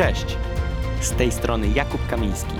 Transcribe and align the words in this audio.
Cześć! 0.00 0.36
Z 1.00 1.12
tej 1.12 1.32
strony 1.32 1.68
Jakub 1.68 2.06
Kamiński. 2.06 2.54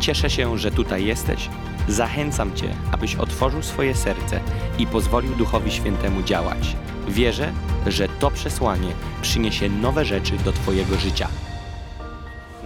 Cieszę 0.00 0.30
się, 0.30 0.58
że 0.58 0.70
tutaj 0.70 1.04
jesteś. 1.04 1.48
Zachęcam 1.88 2.56
Cię, 2.56 2.74
abyś 2.92 3.16
otworzył 3.16 3.62
swoje 3.62 3.94
serce 3.94 4.40
i 4.78 4.86
pozwolił 4.86 5.34
Duchowi 5.34 5.72
Świętemu 5.72 6.22
działać. 6.22 6.76
Wierzę, 7.08 7.52
że 7.86 8.08
to 8.08 8.30
przesłanie 8.30 8.92
przyniesie 9.22 9.68
nowe 9.68 10.04
rzeczy 10.04 10.32
do 10.36 10.52
Twojego 10.52 10.96
życia. 10.96 11.28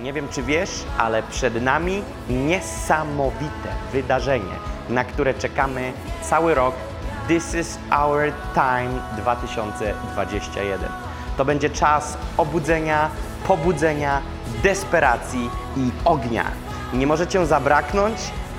Nie 0.03 0.13
wiem, 0.13 0.29
czy 0.29 0.43
wiesz, 0.43 0.71
ale 0.99 1.23
przed 1.23 1.63
nami 1.63 2.03
niesamowite 2.31 3.69
wydarzenie, 3.93 4.55
na 4.89 5.05
które 5.05 5.35
czekamy 5.35 5.93
cały 6.23 6.55
rok. 6.55 6.75
This 7.29 7.55
is 7.55 7.79
our 7.91 8.33
time 8.55 9.01
2021. 9.17 10.91
To 11.37 11.45
będzie 11.45 11.71
czas 11.71 12.19
obudzenia, 12.37 13.11
pobudzenia, 13.47 14.23
desperacji 14.63 15.51
i 15.77 15.91
ognia. 16.05 16.45
Nie 16.93 17.07
możecie 17.07 17.47
zabraknąć. 17.47 18.19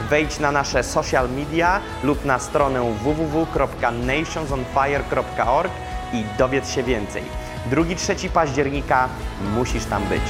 Wejdź 0.09 0.39
na 0.39 0.51
nasze 0.51 0.83
social 0.83 1.29
media 1.29 1.81
lub 2.03 2.25
na 2.25 2.39
stronę 2.39 2.95
www.nationsonfire.org 3.03 5.71
i 6.13 6.23
dowiedz 6.37 6.71
się 6.71 6.83
więcej. 6.83 7.23
2-3 7.71 8.29
października 8.29 9.09
musisz 9.55 9.85
tam 9.85 10.03
być. 10.03 10.21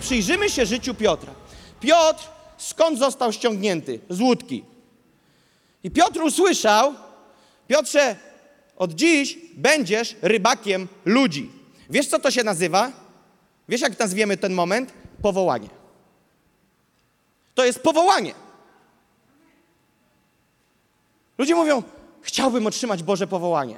Przyjrzymy 0.00 0.50
się 0.50 0.66
życiu 0.66 0.94
Piotra. 0.94 1.32
Piotr 1.80 2.28
skąd 2.56 2.98
został 2.98 3.32
ściągnięty? 3.32 4.00
Z 4.08 4.20
łódki. 4.20 4.64
I 5.84 5.90
Piotr 5.90 6.22
usłyszał, 6.22 6.94
Piotrze, 7.72 8.16
od 8.76 8.92
dziś 8.92 9.38
będziesz 9.54 10.16
rybakiem 10.22 10.88
ludzi. 11.04 11.50
Wiesz, 11.90 12.06
co 12.06 12.18
to 12.18 12.30
się 12.30 12.44
nazywa? 12.44 12.92
Wiesz, 13.68 13.80
jak 13.80 13.98
nazwiemy 13.98 14.36
ten 14.36 14.52
moment? 14.52 14.92
Powołanie. 15.22 15.68
To 17.54 17.64
jest 17.64 17.82
powołanie. 17.82 18.34
Ludzie 21.38 21.54
mówią, 21.54 21.82
chciałbym 22.22 22.66
otrzymać 22.66 23.02
Boże 23.02 23.26
powołanie. 23.26 23.76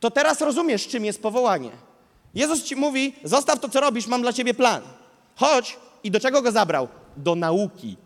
To 0.00 0.10
teraz 0.10 0.40
rozumiesz, 0.40 0.88
czym 0.88 1.04
jest 1.04 1.22
powołanie. 1.22 1.70
Jezus 2.34 2.62
ci 2.62 2.76
mówi, 2.76 3.14
zostaw 3.24 3.60
to, 3.60 3.68
co 3.68 3.80
robisz, 3.80 4.06
mam 4.06 4.22
dla 4.22 4.32
ciebie 4.32 4.54
plan. 4.54 4.82
Chodź 5.36 5.76
i 6.04 6.10
do 6.10 6.20
czego 6.20 6.42
go 6.42 6.52
zabrał? 6.52 6.88
Do 7.16 7.34
nauki. 7.34 7.96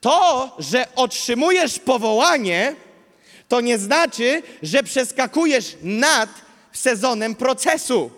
To, 0.00 0.50
że 0.58 0.86
otrzymujesz 0.96 1.78
powołanie, 1.78 2.74
to 3.48 3.60
nie 3.60 3.78
znaczy, 3.78 4.42
że 4.62 4.82
przeskakujesz 4.82 5.76
nad 5.82 6.30
sezonem 6.72 7.34
procesu. 7.34 8.10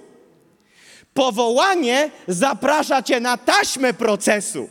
Powołanie 1.15 2.11
zaprasza 2.29 3.03
cię 3.03 3.21
na 3.21 3.37
taśmę 3.37 3.95
procesu. 3.95 4.71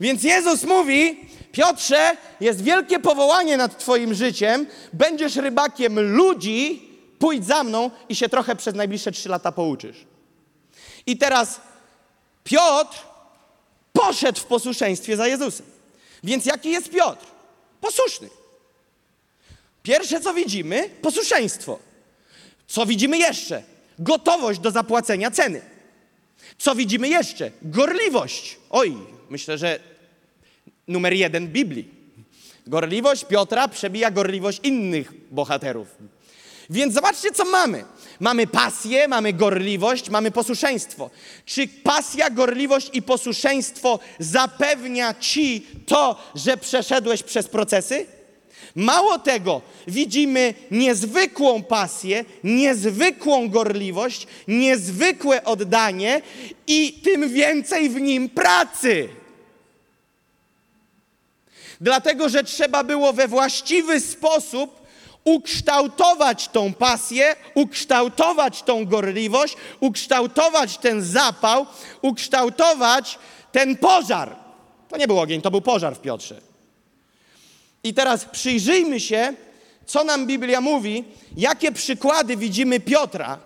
Więc 0.00 0.22
Jezus 0.22 0.64
mówi: 0.64 1.28
Piotrze, 1.52 2.16
jest 2.40 2.62
wielkie 2.62 2.98
powołanie 2.98 3.56
nad 3.56 3.78
Twoim 3.78 4.14
życiem, 4.14 4.66
będziesz 4.92 5.36
rybakiem 5.36 6.00
ludzi, 6.00 6.88
pójdź 7.18 7.46
za 7.46 7.64
mną 7.64 7.90
i 8.08 8.16
się 8.16 8.28
trochę 8.28 8.56
przez 8.56 8.74
najbliższe 8.74 9.12
trzy 9.12 9.28
lata 9.28 9.52
pouczysz. 9.52 10.06
I 11.06 11.16
teraz 11.16 11.60
Piotr 12.44 13.09
poszedł 13.92 14.40
w 14.40 14.44
posłuszeństwie 14.44 15.16
za 15.16 15.26
Jezusem. 15.26 15.66
Więc 16.24 16.46
jaki 16.46 16.70
jest 16.70 16.90
Piotr? 16.90 17.26
Posłuszny. 17.80 18.28
Pierwsze, 19.82 20.20
co 20.20 20.34
widzimy, 20.34 20.88
posłuszeństwo. 21.02 21.78
Co 22.66 22.86
widzimy 22.86 23.18
jeszcze? 23.18 23.62
Gotowość 23.98 24.60
do 24.60 24.70
zapłacenia 24.70 25.30
ceny. 25.30 25.60
Co 26.58 26.74
widzimy 26.74 27.08
jeszcze? 27.08 27.50
Gorliwość. 27.62 28.58
Oj, 28.70 28.96
myślę, 29.30 29.58
że 29.58 29.80
numer 30.88 31.12
jeden 31.12 31.48
Biblii. 31.48 31.88
Gorliwość 32.66 33.24
Piotra 33.24 33.68
przebija 33.68 34.10
gorliwość 34.10 34.60
innych 34.62 35.12
bohaterów. 35.30 35.88
Więc 36.70 36.94
zobaczcie, 36.94 37.30
co 37.30 37.44
mamy. 37.44 37.84
Mamy 38.20 38.46
pasję, 38.46 39.08
mamy 39.08 39.32
gorliwość, 39.32 40.10
mamy 40.10 40.30
posłuszeństwo. 40.30 41.10
Czy 41.44 41.68
pasja, 41.68 42.30
gorliwość 42.30 42.90
i 42.92 43.02
posłuszeństwo 43.02 43.98
zapewnia 44.18 45.14
ci 45.14 45.66
to, 45.86 46.16
że 46.34 46.56
przeszedłeś 46.56 47.22
przez 47.22 47.48
procesy? 47.48 48.06
Mało 48.74 49.18
tego, 49.18 49.62
widzimy 49.86 50.54
niezwykłą 50.70 51.62
pasję, 51.62 52.24
niezwykłą 52.44 53.48
gorliwość, 53.48 54.26
niezwykłe 54.48 55.44
oddanie 55.44 56.22
i 56.66 56.92
tym 57.04 57.32
więcej 57.32 57.88
w 57.88 58.00
nim 58.00 58.28
pracy. 58.28 59.08
Dlatego, 61.80 62.28
że 62.28 62.44
trzeba 62.44 62.84
było 62.84 63.12
we 63.12 63.28
właściwy 63.28 64.00
sposób 64.00 64.79
ukształtować 65.24 66.48
tą 66.48 66.72
pasję, 66.72 67.36
ukształtować 67.54 68.62
tą 68.62 68.86
gorliwość, 68.86 69.56
ukształtować 69.80 70.78
ten 70.78 71.02
zapał, 71.02 71.66
ukształtować 72.02 73.18
ten 73.52 73.76
pożar. 73.76 74.36
To 74.88 74.96
nie 74.96 75.06
był 75.06 75.20
ogień, 75.20 75.42
to 75.42 75.50
był 75.50 75.60
pożar 75.60 75.96
w 75.96 76.00
Piotrze. 76.00 76.40
I 77.84 77.94
teraz 77.94 78.24
przyjrzyjmy 78.24 79.00
się, 79.00 79.34
co 79.86 80.04
nam 80.04 80.26
Biblia 80.26 80.60
mówi, 80.60 81.04
jakie 81.36 81.72
przykłady 81.72 82.36
widzimy 82.36 82.80
Piotra, 82.80 83.38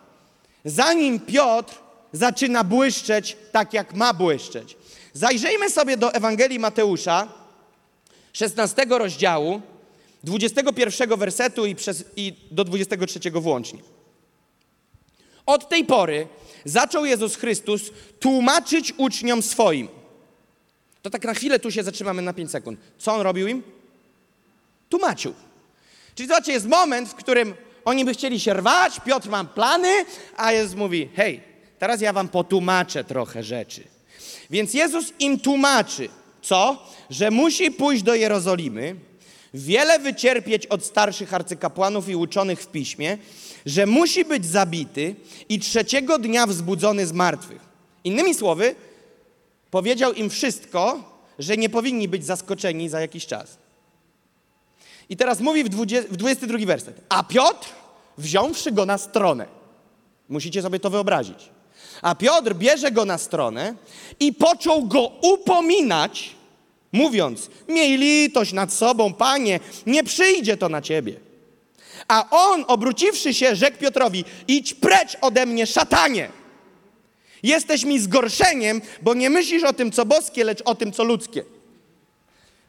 zanim 0.65 1.21
Piotr 1.21 1.75
zaczyna 2.13 2.65
błyszczeć 2.65 3.37
tak, 3.53 3.73
jak 3.73 3.95
ma 3.95 4.15
błyszczeć. 4.15 4.77
Zajrzyjmy 5.13 5.71
sobie 5.71 5.97
do 5.97 6.15
Ewangelii 6.15 6.59
Mateusza, 6.59 7.29
16 8.33 8.87
rozdziału, 8.89 9.63
21 10.25 11.19
wersetu 11.19 11.67
i, 11.67 11.75
przez, 11.75 12.05
i 12.17 12.35
do 12.51 12.65
23 12.65 13.31
włącznie. 13.31 13.79
Od 15.47 15.69
tej 15.69 15.85
pory 15.85 16.29
zaczął 16.65 17.05
Jezus 17.05 17.37
Chrystus 17.37 17.83
tłumaczyć 18.21 18.95
uczniom 18.97 19.43
swoim. 19.43 19.89
To 21.03 21.11
tak 21.11 21.25
na 21.25 21.35
chwilę 21.35 21.59
tu 21.59 21.71
się 21.71 21.83
zatrzymamy 21.83 22.23
na 22.23 22.33
5 22.33 22.51
sekund. 22.51 22.81
Co 22.99 23.15
on 23.15 23.21
robił 23.21 23.49
im? 23.49 23.63
Tłumaczył. 24.89 25.35
Czyli 26.15 26.29
zobaczcie, 26.29 26.53
jest 26.53 26.67
moment, 26.67 27.09
w 27.09 27.15
którym 27.15 27.55
oni 27.85 28.05
by 28.05 28.15
chcieli 28.15 28.41
się 28.41 28.55
rwać, 28.55 29.01
Piotr 29.01 29.29
ma 29.29 29.45
plany, 29.45 30.05
a 30.37 30.53
Jezus 30.53 30.77
mówi, 30.77 31.09
hej, 31.17 31.41
teraz 31.79 32.01
ja 32.01 32.13
wam 32.13 32.29
potłumaczę 32.29 33.05
trochę 33.05 33.43
rzeczy. 33.43 33.85
Więc 34.51 34.75
Jezus 34.75 35.13
im 35.19 35.41
tłumaczy, 35.41 36.09
co? 36.43 36.87
Że 37.11 37.31
musi 37.31 37.71
pójść 37.71 38.03
do 38.03 38.15
Jerozolimy, 38.15 38.97
wiele 39.55 39.99
wycierpieć 39.99 40.67
od 40.67 40.85
starszych 40.85 41.35
arcykapłanów 41.35 42.09
i 42.09 42.17
uczonych 42.17 42.61
w 42.61 42.67
piśmie, 42.67 43.19
że 43.67 43.87
musi 43.87 44.25
być 44.25 44.47
zabity 44.47 45.15
i 45.49 45.59
trzeciego 45.59 46.19
dnia 46.19 46.47
wzbudzony 46.47 47.07
z 47.07 47.13
martwych. 47.13 47.63
Innymi 48.05 48.35
słowy, 48.35 48.75
powiedział 49.71 50.13
im 50.13 50.31
wszystko, 50.31 51.15
że 51.39 51.57
nie 51.57 51.69
powinni 51.69 52.09
być 52.09 52.25
zaskoczeni 52.25 52.89
za 52.89 53.01
jakiś 53.01 53.27
czas. 53.27 53.59
I 55.09 55.17
teraz 55.17 55.41
mówi 55.41 55.65
w, 55.65 55.69
20, 55.69 56.09
w 56.13 56.17
22 56.17 56.59
werset. 56.67 57.01
A 57.09 57.23
Piotr, 57.23 57.69
wziąwszy 58.19 58.73
go 58.73 58.87
na 58.87 58.99
stronę, 58.99 59.47
musicie 60.29 60.63
sobie 60.63 60.81
to 60.81 60.91
wyobrazić. 60.91 61.49
A 62.03 62.15
Piotr 62.15 62.55
bierze 62.55 62.91
go 62.91 63.05
na 63.05 63.19
stronę 63.19 63.75
i 64.21 64.33
począł 64.33 64.87
go 64.87 65.13
upominać, 65.23 66.31
mówiąc: 66.95 67.51
Miej 67.69 67.99
litość 67.99 68.53
nad 68.53 68.73
sobą, 68.73 69.15
panie, 69.15 69.61
nie 69.87 70.05
przyjdzie 70.05 70.57
to 70.57 70.69
na 70.69 70.83
ciebie. 70.83 71.21
A 72.09 72.31
on, 72.31 72.65
obróciwszy 72.69 73.35
się, 73.35 73.57
rzekł 73.57 73.79
Piotrowi: 73.79 74.25
Idź 74.49 74.75
precz 74.75 75.17
ode 75.21 75.47
mnie, 75.47 75.67
szatanie. 75.67 76.29
Jesteś 77.43 77.85
mi 77.85 78.01
zgorszeniem, 78.01 78.83
bo 79.03 79.15
nie 79.15 79.31
myślisz 79.31 79.65
o 79.65 79.73
tym, 79.73 79.93
co 79.93 80.07
boskie, 80.07 80.45
lecz 80.45 80.63
o 80.65 80.75
tym, 80.75 80.93
co 80.93 81.05
ludzkie. 81.05 81.45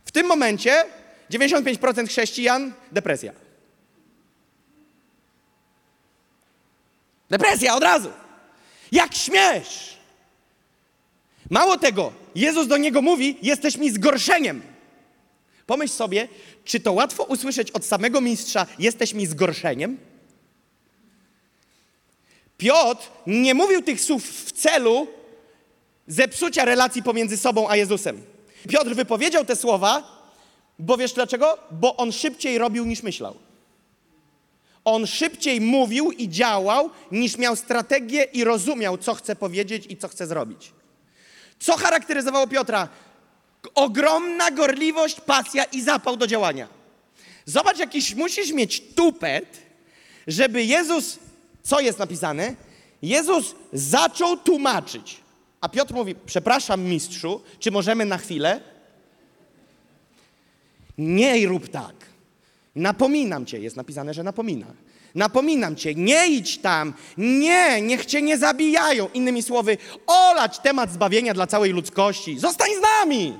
W 0.05 0.11
tym 0.11 0.27
momencie 0.27 0.85
95% 1.31 2.07
chrześcijan 2.07 2.73
depresja. 2.91 3.33
Depresja 7.29 7.75
od 7.75 7.83
razu. 7.83 8.09
Jak 8.91 9.15
śmiesz? 9.15 9.97
Mało 11.49 11.77
tego, 11.77 12.24
Jezus 12.35 12.67
do 12.67 12.77
niego 12.77 13.01
mówi: 13.01 13.37
Jesteś 13.41 13.77
mi 13.77 13.91
zgorszeniem. 13.91 14.61
Pomyśl 15.65 15.93
sobie, 15.93 16.27
czy 16.63 16.79
to 16.79 16.93
łatwo 16.93 17.23
usłyszeć 17.23 17.71
od 17.71 17.85
samego 17.85 18.21
mistrza: 18.21 18.67
Jesteś 18.79 19.13
mi 19.13 19.25
zgorszeniem? 19.25 19.97
Piotr 22.57 23.09
nie 23.27 23.53
mówił 23.53 23.81
tych 23.81 24.01
słów 24.01 24.45
w 24.45 24.51
celu 24.51 25.07
zepsucia 26.07 26.65
relacji 26.65 27.03
pomiędzy 27.03 27.37
sobą 27.37 27.69
a 27.69 27.75
Jezusem. 27.75 28.21
Piotr 28.69 28.95
wypowiedział 28.95 29.45
te 29.45 29.55
słowa 29.55 30.15
Bo 30.79 30.97
wiesz 30.97 31.13
dlaczego? 31.13 31.57
Bo 31.71 31.95
on 31.95 32.11
szybciej 32.11 32.57
robił 32.57 32.85
niż 32.85 33.03
myślał. 33.03 33.35
On 34.85 35.07
szybciej 35.07 35.61
mówił 35.61 36.11
i 36.11 36.29
działał, 36.29 36.89
niż 37.11 37.37
miał 37.37 37.55
strategię 37.55 38.23
i 38.23 38.43
rozumiał, 38.43 38.97
co 38.97 39.13
chce 39.13 39.35
powiedzieć 39.35 39.85
i 39.89 39.97
co 39.97 40.07
chce 40.07 40.27
zrobić. 40.27 40.71
Co 41.59 41.77
charakteryzowało 41.77 42.47
Piotra? 42.47 42.87
Ogromna 43.75 44.51
gorliwość, 44.51 45.21
pasja 45.21 45.63
i 45.63 45.81
zapał 45.81 46.17
do 46.17 46.27
działania. 46.27 46.67
Zobacz, 47.45 47.77
jakiś 47.79 48.15
musisz 48.15 48.51
mieć 48.51 48.83
tupet, 48.95 49.61
żeby 50.27 50.63
Jezus, 50.63 51.19
co 51.63 51.79
jest 51.79 51.99
napisane? 51.99 52.55
Jezus 53.01 53.55
zaczął 53.73 54.37
tłumaczyć. 54.37 55.17
A 55.61 55.69
Piotr 55.69 55.93
mówi: 55.93 56.15
Przepraszam, 56.25 56.81
mistrzu, 56.81 57.41
czy 57.59 57.71
możemy 57.71 58.05
na 58.05 58.17
chwilę? 58.17 58.61
Nie 60.97 61.47
rób 61.47 61.69
tak. 61.69 61.95
Napominam 62.75 63.45
cię, 63.45 63.59
jest 63.59 63.75
napisane, 63.75 64.13
że 64.13 64.23
napomina. 64.23 64.67
Napominam 65.15 65.75
cię, 65.75 65.95
nie 65.95 66.27
idź 66.27 66.57
tam, 66.57 66.93
nie, 67.17 67.81
niech 67.81 68.05
cię 68.05 68.21
nie 68.21 68.37
zabijają. 68.37 69.09
Innymi 69.13 69.43
słowy, 69.43 69.77
olać 70.07 70.59
temat 70.59 70.91
zbawienia 70.91 71.33
dla 71.33 71.47
całej 71.47 71.71
ludzkości. 71.71 72.39
Zostań 72.39 72.69
z 72.79 72.81
nami. 72.81 73.39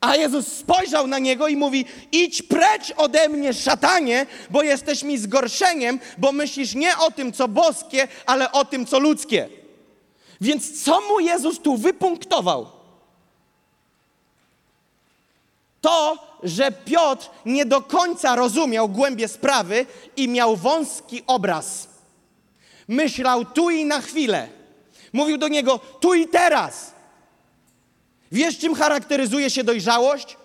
A 0.00 0.16
Jezus 0.16 0.46
spojrzał 0.46 1.06
na 1.06 1.18
niego 1.18 1.48
i 1.48 1.56
mówi: 1.56 1.84
Idź 2.12 2.42
precz 2.42 2.92
ode 2.96 3.28
mnie, 3.28 3.54
szatanie, 3.54 4.26
bo 4.50 4.62
jesteś 4.62 5.02
mi 5.02 5.18
zgorszeniem, 5.18 5.98
bo 6.18 6.32
myślisz 6.32 6.74
nie 6.74 6.98
o 6.98 7.10
tym, 7.10 7.32
co 7.32 7.48
boskie, 7.48 8.08
ale 8.26 8.52
o 8.52 8.64
tym, 8.64 8.86
co 8.86 8.98
ludzkie. 8.98 9.48
Więc 10.40 10.84
co 10.84 11.00
mu 11.00 11.20
Jezus 11.20 11.60
tu 11.60 11.76
wypunktował? 11.76 12.66
To, 15.80 16.18
że 16.42 16.72
Piotr 16.72 17.30
nie 17.46 17.66
do 17.66 17.82
końca 17.82 18.36
rozumiał 18.36 18.88
głębie 18.88 19.28
sprawy 19.28 19.86
i 20.16 20.28
miał 20.28 20.56
wąski 20.56 21.22
obraz. 21.26 21.88
Myślał 22.88 23.44
tu 23.44 23.70
i 23.70 23.84
na 23.84 24.00
chwilę. 24.00 24.48
Mówił 25.12 25.38
do 25.38 25.48
niego 25.48 25.78
tu 25.78 26.14
i 26.14 26.28
teraz. 26.28 26.92
Wiesz, 28.32 28.58
czym 28.58 28.74
charakteryzuje 28.74 29.50
się 29.50 29.64
dojrzałość? 29.64 30.36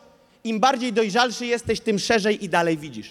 Im 0.43 0.59
bardziej 0.59 0.93
dojrzalszy 0.93 1.45
jesteś, 1.45 1.79
tym 1.79 1.99
szerzej 1.99 2.43
i 2.45 2.49
dalej 2.49 2.77
widzisz. 2.77 3.09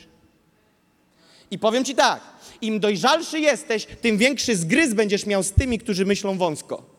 I 1.51 1.59
powiem 1.59 1.85
ci 1.85 1.95
tak, 1.95 2.21
im 2.61 2.81
dojrzalszy 2.81 3.41
jesteś, 3.41 3.87
tym 4.01 4.19
większy 4.19 4.57
zgryz 4.57 4.95
będziesz 4.95 5.27
miał 5.27 5.43
z 5.43 5.53
tymi, 5.53 5.79
którzy 5.79 6.05
myślą 6.05 6.39
wąsko. 6.39 6.96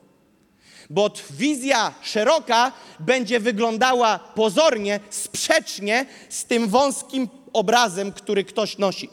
Bo 0.90 1.12
wizja 1.30 1.94
szeroka 2.02 2.72
będzie 3.00 3.40
wyglądała 3.40 4.20
pozornie, 4.20 5.00
sprzecznie 5.10 6.06
z 6.30 6.46
tym 6.46 6.68
wąskim 6.68 7.30
obrazem, 7.54 8.12
który 8.12 8.44
ktoś 8.44 8.78
nosi. 8.78 9.10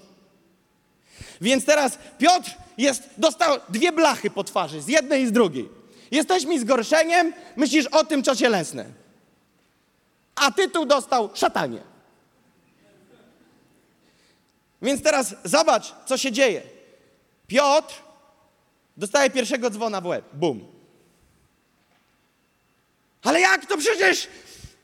Więc 1.41 1.65
teraz 1.65 1.99
Piotr 2.19 2.51
jest, 2.79 3.03
dostał 3.19 3.59
dwie 3.69 3.93
blachy 3.93 4.31
po 4.31 4.45
twarzy, 4.45 4.83
z 4.83 4.89
jednej 4.89 5.23
i 5.23 5.27
z 5.27 5.33
drugiej. 5.33 5.69
Jesteś 6.11 6.45
mi 6.45 6.59
zgorszeniem, 6.59 7.33
myślisz 7.57 7.87
o 7.87 8.05
tym, 8.05 8.23
co 8.23 8.35
się 8.35 8.49
lęsne. 8.49 8.85
A 10.35 10.51
tytuł 10.51 10.87
dostał 10.87 11.31
szatanie. 11.35 11.81
Więc 14.83 15.03
teraz 15.03 15.35
zobacz, 15.45 15.95
co 16.07 16.17
się 16.17 16.33
dzieje. 16.33 16.63
Piotr 17.47 17.95
dostaje 18.97 19.31
pierwszego 19.31 19.71
dzwona 19.71 20.01
w 20.01 20.07
łeb. 20.07 20.25
Bum. 20.33 20.74
Ale 23.25 23.41
jak 23.41 23.67
to 23.67 23.77
przecież? 23.77 24.29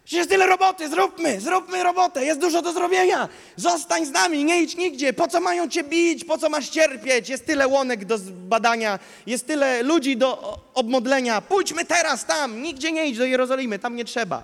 Przecież 0.05 0.27
tyle 0.27 0.47
roboty, 0.47 0.89
zróbmy, 0.89 1.41
zróbmy 1.41 1.83
robotę, 1.83 2.25
jest 2.25 2.41
dużo 2.41 2.63
do 2.63 2.73
zrobienia. 2.73 3.29
Zostań 3.57 4.07
z 4.07 4.11
nami, 4.11 4.45
nie 4.45 4.63
idź 4.63 4.77
nigdzie. 4.77 5.13
Po 5.13 5.29
co 5.29 5.41
mają 5.41 5.69
cię 5.69 5.85
bić, 5.85 6.25
po 6.25 6.39
co 6.39 6.49
masz 6.49 6.69
cierpieć? 6.69 7.29
Jest 7.29 7.47
tyle 7.47 7.69
łonek 7.69 8.05
do 8.05 8.19
zbadania, 8.19 8.99
jest 9.27 9.47
tyle 9.47 9.83
ludzi 9.83 10.17
do 10.17 10.59
obmodlenia. 10.75 11.41
Pójdźmy 11.41 11.85
teraz 11.85 12.25
tam, 12.25 12.63
nigdzie 12.63 12.93
nie 12.93 13.07
idź 13.07 13.19
do 13.19 13.25
Jerozolimy, 13.25 13.79
tam 13.79 13.97
nie 13.97 14.05
trzeba. 14.05 14.43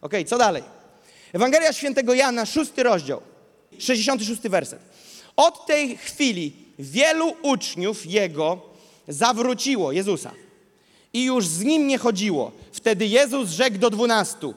Ok, 0.00 0.12
co 0.26 0.38
dalej? 0.38 0.62
Ewangelia 1.32 1.72
Świętego 1.72 2.14
Jana, 2.14 2.46
szósty 2.46 2.82
rozdział, 2.82 3.22
66 3.78 4.42
werset. 4.42 4.80
Od 5.36 5.66
tej 5.66 5.96
chwili 5.96 6.52
wielu 6.78 7.36
uczniów 7.42 8.06
Jego 8.06 8.60
zawróciło 9.08 9.92
Jezusa 9.92 10.30
i 11.12 11.24
już 11.24 11.46
z 11.46 11.64
Nim 11.64 11.86
nie 11.86 11.98
chodziło. 11.98 12.52
Wtedy 12.72 13.06
Jezus 13.06 13.50
rzekł 13.50 13.78
do 13.78 13.90
dwunastu, 13.90 14.54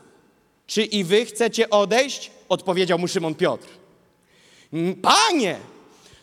czy 0.68 0.84
i 0.84 1.04
wy 1.04 1.26
chcecie 1.26 1.70
odejść? 1.70 2.32
Odpowiedział 2.50 3.00
mu 3.00 3.08
Szymon 3.08 3.36
Piotr. 3.36 3.68
Panie, 5.02 5.58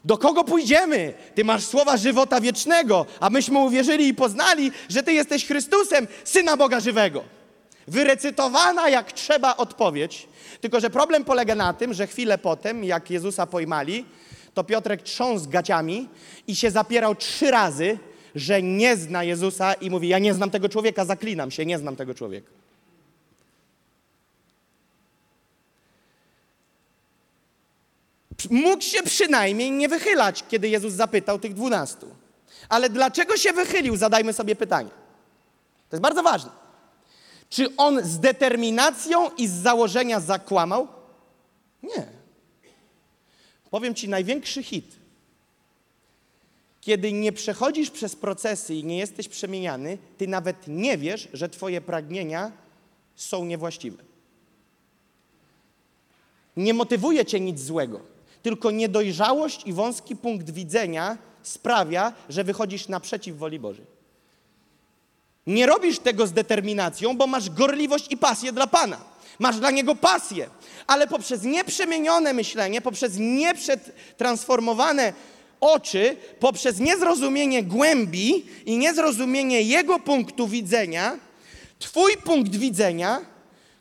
do 0.05 0.19
kogo 0.19 0.45
pójdziemy? 0.45 1.15
Ty 1.35 1.45
masz 1.45 1.65
słowa 1.65 1.97
żywota 1.97 2.41
wiecznego, 2.41 3.07
a 3.21 3.31
myśmy 3.31 3.59
uwierzyli 3.59 4.09
i 4.09 4.15
poznali, 4.15 4.73
że 4.89 5.03
Ty 5.03 5.13
jesteś 5.13 5.47
Chrystusem, 5.47 6.07
Syna 6.25 6.57
Boga 6.57 6.81
żywego. 6.81 7.25
Wyrecytowana 7.89 8.89
jak 8.89 9.13
trzeba 9.13 9.57
odpowiedź, 9.57 10.29
tylko 10.61 10.81
że 10.81 10.91
problem 10.91 11.25
polega 11.25 11.55
na 11.55 11.75
tym, 11.75 11.95
że 11.95 12.07
chwilę 12.07 12.39
potem, 12.39 12.85
jak 12.85 13.11
Jezusa 13.11 13.47
pojmali, 13.47 14.05
to 14.55 14.65
Piotrek 14.65 15.03
trząsł 15.03 15.49
gaciami 15.49 16.09
i 16.47 16.57
się 16.57 16.71
zapierał 16.71 17.15
trzy 17.15 17.51
razy, 17.51 17.99
że 18.35 18.63
nie 18.63 18.97
zna 18.97 19.25
Jezusa 19.25 19.75
i 19.75 19.91
mówi, 19.91 20.09
ja 20.09 20.19
nie 20.19 20.35
znam 20.35 20.51
tego 20.51 20.69
człowieka, 20.69 21.05
zaklinam 21.05 21.51
się, 21.51 21.67
nie 21.67 21.79
znam 21.79 21.97
tego 21.97 22.15
człowieka. 22.15 22.51
Mógł 28.51 28.83
się 28.83 29.03
przynajmniej 29.03 29.71
nie 29.71 29.89
wychylać, 29.89 30.45
kiedy 30.49 30.69
Jezus 30.69 30.93
zapytał 30.93 31.39
tych 31.39 31.55
dwunastu. 31.55 32.07
Ale 32.69 32.91
dlaczego 32.91 33.37
się 33.37 33.53
wychylił? 33.53 33.97
Zadajmy 33.97 34.33
sobie 34.33 34.57
pytanie. 34.57 34.91
To 35.91 35.97
jest 35.97 36.03
bardzo 36.03 36.23
ważne. 36.23 36.51
Czy 37.51 37.77
on 37.77 38.05
z 38.05 38.19
determinacją 38.19 39.31
i 39.31 39.49
z 39.49 39.53
założenia 39.53 40.21
zakłamał? 40.21 40.89
Nie. 41.83 42.07
Powiem 43.71 43.95
ci 43.95 44.09
największy 44.09 44.63
hit. 44.63 45.02
Kiedy 46.83 47.13
nie 47.13 47.33
przechodzisz 47.33 47.91
przez 47.91 48.17
procesy 48.17 48.75
i 48.75 48.85
nie 48.85 48.99
jesteś 48.99 49.29
przemieniany, 49.29 49.99
ty 50.19 50.27
nawet 50.27 50.57
nie 50.69 50.99
wiesz, 50.99 51.29
że 51.33 51.49
twoje 51.49 51.81
pragnienia 51.81 52.53
są 53.17 53.45
niewłaściwe. 53.45 54.03
Nie 56.57 56.75
motywuje 56.75 57.25
cię 57.25 57.41
nic 57.41 57.61
złego, 57.61 58.01
tylko 58.43 58.71
niedojrzałość 58.71 59.67
i 59.67 59.73
wąski 59.73 60.17
punkt 60.17 60.51
widzenia 60.51 61.19
sprawia, 61.43 62.13
że 62.29 62.45
wychodzisz 62.45 62.89
naprzeciw 62.89 63.39
woli 63.39 63.59
Bożej. 63.59 63.87
Nie 65.47 65.67
robisz 65.67 65.99
tego 65.99 66.27
z 66.27 66.33
determinacją, 66.33 67.17
bo 67.17 67.27
masz 67.27 67.51
gorliwość 67.51 68.13
i 68.13 68.17
pasję 68.17 68.53
dla 68.53 68.67
Pana. 68.67 69.01
Masz 69.39 69.59
dla 69.59 69.71
Niego 69.71 69.95
pasję, 69.95 70.51
ale 70.87 71.07
poprzez 71.07 71.43
nieprzemienione 71.43 72.33
myślenie, 72.33 72.81
poprzez 72.81 73.13
nieprzetransformowane 73.19 75.13
oczy, 75.63 76.17
poprzez 76.41 76.81
niezrozumienie 76.81 77.63
głębi 77.63 78.45
i 78.67 78.79
niezrozumienie 78.79 79.63
Jego 79.63 79.99
punktu 79.99 80.49
widzenia, 80.49 81.19
Twój 81.79 82.17
punkt 82.17 82.57
widzenia, 82.57 83.21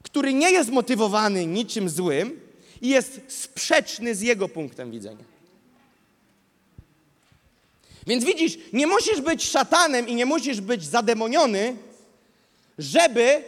który 0.04 0.34
nie 0.34 0.52
jest 0.52 0.70
motywowany 0.70 1.46
niczym 1.46 1.90
złym, 1.90 2.40
jest 2.82 3.22
sprzeczny 3.28 4.16
z 4.16 4.22
Jego 4.22 4.50
punktem 4.50 4.92
widzenia. 4.92 5.24
Więc 8.08 8.24
widzisz, 8.24 8.58
nie 8.74 8.88
musisz 8.88 9.22
być 9.22 9.50
szatanem 9.50 10.08
i 10.08 10.16
nie 10.16 10.26
musisz 10.26 10.62
być 10.62 10.84
zademoniony, 10.84 11.76
żeby 12.78 13.44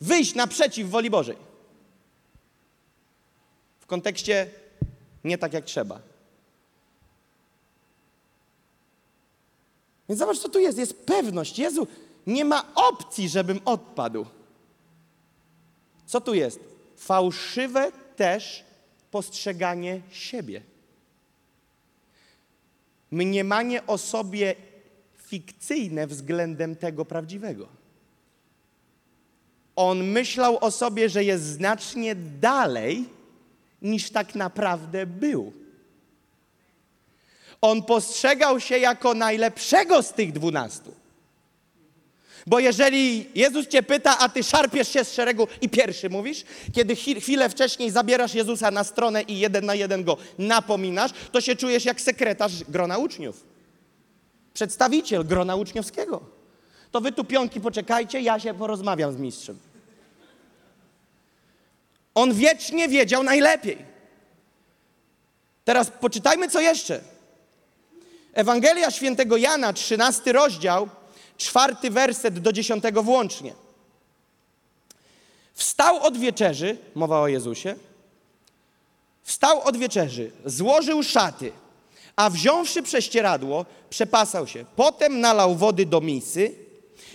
wyjść 0.00 0.34
naprzeciw 0.34 0.90
woli 0.90 1.10
Bożej. 1.10 1.36
W 3.80 3.86
kontekście 3.86 4.50
nie 5.24 5.38
tak 5.38 5.52
jak 5.52 5.64
trzeba. 5.64 6.09
Więc 10.10 10.18
zobacz, 10.18 10.38
co 10.38 10.48
tu 10.48 10.58
jest. 10.58 10.78
Jest 10.78 11.06
pewność. 11.06 11.58
Jezu, 11.58 11.86
nie 12.26 12.44
ma 12.44 12.74
opcji, 12.74 13.28
żebym 13.28 13.60
odpadł. 13.64 14.26
Co 16.06 16.20
tu 16.20 16.34
jest? 16.34 16.60
Fałszywe 16.96 17.92
też 18.16 18.64
postrzeganie 19.10 20.00
siebie 20.10 20.62
mniemanie 23.10 23.86
o 23.86 23.98
sobie 23.98 24.54
fikcyjne 25.16 26.06
względem 26.06 26.76
tego 26.76 27.04
prawdziwego. 27.04 27.68
On 29.76 30.04
myślał 30.04 30.58
o 30.64 30.70
sobie, 30.70 31.08
że 31.08 31.24
jest 31.24 31.44
znacznie 31.44 32.14
dalej 32.40 33.04
niż 33.82 34.10
tak 34.10 34.34
naprawdę 34.34 35.06
był. 35.06 35.52
On 37.60 37.82
postrzegał 37.82 38.60
się 38.60 38.78
jako 38.78 39.14
najlepszego 39.14 40.02
z 40.02 40.12
tych 40.12 40.32
dwunastu. 40.32 40.94
Bo 42.46 42.58
jeżeli 42.58 43.26
Jezus 43.34 43.68
cię 43.68 43.82
pyta, 43.82 44.18
a 44.18 44.28
ty 44.28 44.42
szarpiesz 44.42 44.88
się 44.88 45.04
z 45.04 45.12
szeregu 45.12 45.48
i 45.60 45.68
pierwszy 45.68 46.10
mówisz, 46.10 46.44
kiedy 46.74 46.96
chwilę 46.96 47.48
wcześniej 47.48 47.90
zabierasz 47.90 48.34
Jezusa 48.34 48.70
na 48.70 48.84
stronę 48.84 49.22
i 49.22 49.38
jeden 49.38 49.66
na 49.66 49.74
jeden 49.74 50.04
go 50.04 50.16
napominasz, 50.38 51.10
to 51.32 51.40
się 51.40 51.56
czujesz 51.56 51.84
jak 51.84 52.00
sekretarz 52.00 52.64
grona 52.68 52.98
uczniów. 52.98 53.46
Przedstawiciel 54.54 55.24
grona 55.24 55.56
uczniowskiego. 55.56 56.20
To 56.90 57.00
wy 57.00 57.12
tu 57.12 57.24
pionki 57.24 57.60
poczekajcie, 57.60 58.20
ja 58.20 58.40
się 58.40 58.54
porozmawiam 58.54 59.12
z 59.12 59.16
mistrzem. 59.16 59.58
On 62.14 62.34
wiecznie 62.34 62.88
wiedział 62.88 63.22
najlepiej. 63.22 63.78
Teraz 65.64 65.90
poczytajmy 65.90 66.48
co 66.48 66.60
jeszcze. 66.60 67.00
Ewangelia 68.32 68.90
świętego 68.90 69.36
Jana, 69.36 69.72
13 69.72 70.32
rozdział, 70.32 70.88
czwarty 71.38 71.90
werset 71.90 72.38
do 72.38 72.52
dziesiątego 72.52 73.02
włącznie. 73.02 73.54
Wstał 75.54 76.02
od 76.02 76.18
wieczerzy, 76.18 76.76
mowa 76.94 77.20
o 77.20 77.28
Jezusie, 77.28 77.74
wstał 79.22 79.60
od 79.60 79.76
wieczerzy, 79.76 80.30
złożył 80.44 81.02
szaty, 81.02 81.52
a 82.16 82.30
wziąwszy 82.30 82.82
prześcieradło, 82.82 83.66
przepasał 83.90 84.46
się. 84.46 84.64
Potem 84.76 85.20
nalał 85.20 85.56
wody 85.56 85.86
do 85.86 86.00
misy 86.00 86.54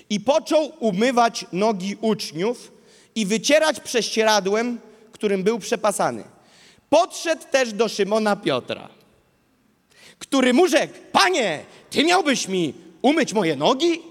i 0.10 0.20
począł 0.20 0.72
umywać 0.80 1.46
nogi 1.52 1.98
uczniów 2.02 2.72
i 3.16 3.26
wycierać 3.26 3.80
prześcieradłem, 3.80 4.80
którym 5.12 5.44
był 5.44 5.60
przepasany. 5.60 6.24
Podszedł 6.90 7.44
też 7.52 7.74
do 7.74 7.88
Szymona 7.90 8.36
Piotra, 8.36 8.90
który 10.20 10.54
mu 10.54 10.68
rzekł, 10.68 10.94
Panie, 11.12 11.66
Ty 11.90 12.04
miałbyś 12.04 12.48
mi 12.48 12.74
umyć 13.02 13.34
moje 13.34 13.56
nogi? 13.56 14.02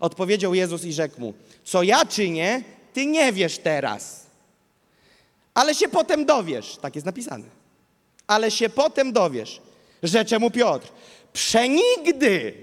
Odpowiedział 0.00 0.54
Jezus 0.54 0.84
i 0.84 0.92
rzekł 0.92 1.20
mu, 1.20 1.34
co 1.64 1.82
ja 1.82 2.06
czynię, 2.06 2.62
Ty 2.92 3.06
nie 3.06 3.32
wiesz 3.32 3.58
teraz, 3.58 4.26
ale 5.56 5.74
się 5.74 5.88
potem 5.88 6.24
dowiesz. 6.24 6.76
Tak 6.80 6.94
jest 6.94 7.06
napisane. 7.06 7.44
Ale 8.26 8.50
się 8.50 8.68
potem 8.68 9.12
dowiesz. 9.12 9.60
Rzecze 10.02 10.38
mu 10.38 10.50
Piotr, 10.50 10.88
przenigdy 11.32 12.54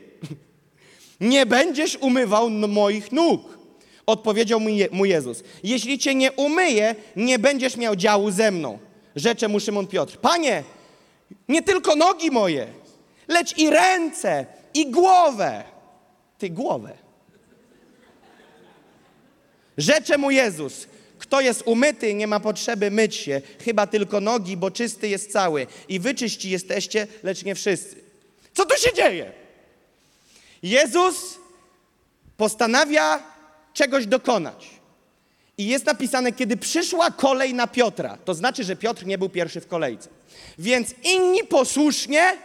nie 1.34 1.46
będziesz 1.46 1.96
umywał 1.96 2.50
moich 2.50 3.12
nóg. 3.12 3.58
Odpowiedział 4.06 4.60
mu 4.92 5.06
Jezus. 5.06 5.44
Jeśli 5.64 6.00
cię 6.00 6.16
nie 6.16 6.32
umyję, 6.32 6.96
nie 7.16 7.40
będziesz 7.40 7.78
miał 7.78 7.96
działu 7.96 8.32
ze 8.32 8.52
mną. 8.52 8.80
Rzecze 9.16 9.48
mu 9.48 9.60
Szymon 9.60 9.88
Piotr. 9.88 10.18
Panie, 10.18 10.64
nie 11.48 11.62
tylko 11.62 11.96
nogi 11.96 12.32
moje, 12.32 12.68
lecz 13.28 13.58
i 13.58 13.70
ręce, 13.70 14.46
i 14.74 14.92
głowę. 14.92 15.64
Ty 16.38 16.50
głowę. 16.50 16.98
Rzecze 19.78 20.18
mu 20.18 20.32
Jezus. 20.32 20.88
Kto 21.20 21.42
jest 21.42 21.64
umyty, 21.66 22.14
nie 22.14 22.28
ma 22.28 22.40
potrzeby 22.40 22.92
myć 22.92 23.16
się, 23.16 23.42
chyba 23.66 23.88
tylko 23.88 24.22
nogi, 24.22 24.58
bo 24.58 24.72
czysty 24.72 25.08
jest 25.08 25.32
cały. 25.32 25.68
I 25.88 26.00
wy 26.00 26.16
czyści 26.16 26.50
jesteście, 26.50 27.08
lecz 27.24 27.44
nie 27.44 27.56
wszyscy. 27.56 27.96
Co 28.54 28.66
tu 28.66 28.78
się 28.78 28.94
dzieje? 28.94 29.32
Jezus 30.64 31.38
postanawia 32.38 33.24
czegoś 33.74 34.06
dokonać. 34.06 34.70
I 35.58 35.68
jest 35.68 35.86
napisane, 35.86 36.32
kiedy 36.32 36.58
przyszła 36.58 37.12
kolej 37.12 37.54
na 37.54 37.68
Piotra, 37.68 38.18
to 38.26 38.34
znaczy, 38.34 38.64
że 38.64 38.76
Piotr 38.76 39.06
nie 39.06 39.18
był 39.18 39.30
pierwszy 39.30 39.62
w 39.62 39.68
kolejce. 39.68 40.10
Więc 40.60 40.96
inni 41.04 41.44
posłusznie 41.44 42.38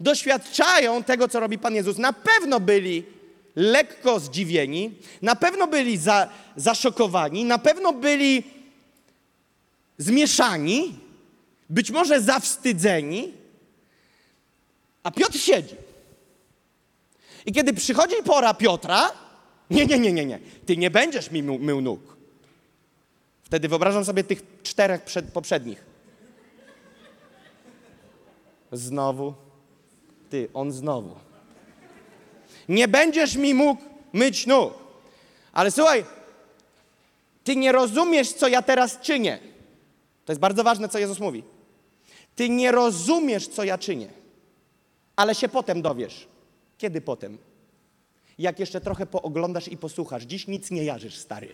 doświadczają 0.00 1.02
tego, 1.02 1.28
co 1.28 1.40
robi 1.40 1.58
Pan 1.58 1.74
Jezus. 1.74 1.98
Na 1.98 2.12
pewno 2.12 2.60
byli 2.60 3.04
lekko 3.56 4.20
zdziwieni, 4.20 4.94
na 5.22 5.36
pewno 5.36 5.66
byli 5.66 5.96
za, 5.96 6.28
zaszokowani, 6.56 7.44
na 7.44 7.58
pewno 7.58 7.92
byli 7.92 8.42
zmieszani, 9.98 10.98
być 11.70 11.90
może 11.90 12.20
zawstydzeni, 12.20 13.32
a 15.02 15.10
Piotr 15.10 15.38
siedzi. 15.38 15.74
I 17.46 17.52
kiedy 17.52 17.72
przychodzi 17.72 18.16
pora 18.24 18.54
Piotra, 18.54 19.12
nie, 19.70 19.86
nie, 19.86 19.98
nie, 19.98 20.12
nie, 20.12 20.26
nie, 20.26 20.38
ty 20.66 20.76
nie 20.76 20.90
będziesz 20.90 21.30
mi 21.30 21.42
mył, 21.42 21.80
nóg. 21.80 22.17
Wtedy 23.48 23.68
wyobrażam 23.68 24.04
sobie 24.04 24.24
tych 24.24 24.62
czterech 24.62 25.04
przed, 25.04 25.32
poprzednich. 25.32 25.84
Znowu. 28.72 29.34
Ty, 30.30 30.48
on 30.54 30.72
znowu. 30.72 31.14
Nie 32.68 32.88
będziesz 32.88 33.36
mi 33.36 33.54
mógł 33.54 33.82
myć 34.12 34.46
nóg. 34.46 34.74
Ale 35.52 35.70
słuchaj, 35.70 36.04
ty 37.44 37.56
nie 37.56 37.72
rozumiesz, 37.72 38.32
co 38.32 38.48
ja 38.48 38.62
teraz 38.62 39.00
czynię. 39.00 39.38
To 40.24 40.32
jest 40.32 40.40
bardzo 40.40 40.64
ważne, 40.64 40.88
co 40.88 40.98
Jezus 40.98 41.20
mówi. 41.20 41.44
Ty 42.36 42.48
nie 42.48 42.72
rozumiesz, 42.72 43.48
co 43.48 43.64
ja 43.64 43.78
czynię, 43.78 44.08
ale 45.16 45.34
się 45.34 45.48
potem 45.48 45.82
dowiesz. 45.82 46.28
Kiedy 46.78 47.00
potem? 47.00 47.38
Jak 48.38 48.60
jeszcze 48.60 48.80
trochę 48.80 49.06
pooglądasz 49.06 49.68
i 49.68 49.76
posłuchasz. 49.76 50.22
Dziś 50.22 50.46
nic 50.46 50.70
nie 50.70 50.84
jarzysz, 50.84 51.16
stary. 51.16 51.48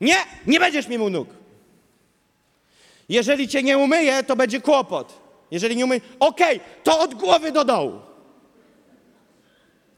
Nie, 0.00 0.16
nie 0.46 0.60
będziesz 0.60 0.88
mi 0.88 0.98
mu 0.98 1.10
nóg. 1.10 1.28
Jeżeli 3.08 3.48
cię 3.48 3.62
nie 3.62 3.78
umyję, 3.78 4.22
to 4.22 4.36
będzie 4.36 4.60
kłopot. 4.60 5.20
Jeżeli 5.50 5.76
nie 5.76 5.84
umyję, 5.84 6.00
okej, 6.20 6.60
to 6.84 7.00
od 7.00 7.14
głowy 7.14 7.52
do 7.52 7.64
dołu. 7.64 8.00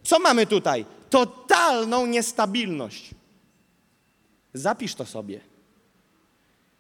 Co 0.03 0.19
mamy 0.19 0.47
tutaj? 0.47 0.85
Totalną 1.11 2.07
niestabilność. 2.07 3.11
Zapisz 4.55 4.95
to 4.95 5.07
sobie. 5.07 5.41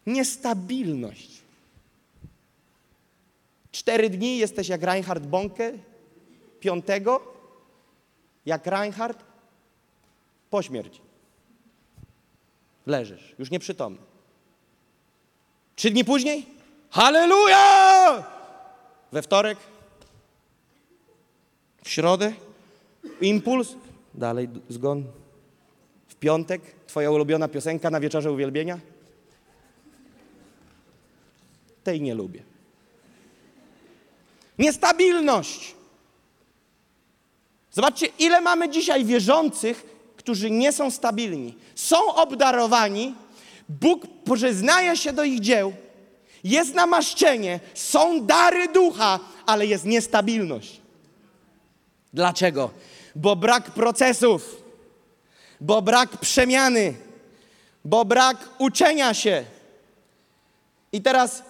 Niestabilność. 0.06 1.30
Cztery 3.72 4.10
dni 4.10 4.38
jesteś 4.38 4.68
jak 4.68 4.82
Reinhard 4.82 5.26
Bonke, 5.26 5.72
piątego 6.60 7.32
jak 8.46 8.66
Reinhard 8.66 9.24
po 10.50 10.62
śmierci. 10.62 11.01
Leżysz, 12.86 13.34
już 13.38 13.50
nieprzytomny. 13.50 13.98
Trzy 15.76 15.90
dni 15.90 16.04
później? 16.04 16.46
Halleluja! 16.90 18.24
We 19.12 19.22
wtorek? 19.22 19.58
W 21.84 21.88
środę? 21.88 22.32
Impuls? 23.20 23.74
Dalej 24.14 24.48
zgon. 24.68 25.04
W 26.08 26.14
piątek? 26.14 26.62
Twoja 26.86 27.10
ulubiona 27.10 27.48
piosenka 27.48 27.90
na 27.90 28.00
wieczorze 28.00 28.32
uwielbienia? 28.32 28.78
Tej 31.84 32.00
nie 32.00 32.14
lubię. 32.14 32.42
Niestabilność. 34.58 35.74
Zobaczcie, 37.70 38.06
ile 38.18 38.40
mamy 38.40 38.68
dzisiaj 38.70 39.04
wierzących, 39.04 39.91
którzy 40.22 40.50
nie 40.50 40.72
są 40.72 40.90
stabilni. 40.90 41.54
Są 41.74 42.14
obdarowani, 42.14 43.14
Bóg 43.68 44.06
przyznaje 44.34 44.96
się 44.96 45.12
do 45.12 45.24
ich 45.24 45.40
dzieł, 45.40 45.72
jest 46.44 46.74
namaszczenie, 46.74 47.60
są 47.74 48.26
dary 48.26 48.68
ducha, 48.68 49.20
ale 49.46 49.66
jest 49.66 49.84
niestabilność. 49.84 50.80
Dlaczego? 52.12 52.70
Bo 53.16 53.36
brak 53.36 53.70
procesów, 53.70 54.56
bo 55.60 55.82
brak 55.82 56.16
przemiany, 56.16 56.94
bo 57.84 58.04
brak 58.04 58.48
uczenia 58.58 59.14
się. 59.14 59.44
I 60.92 61.02
teraz, 61.02 61.42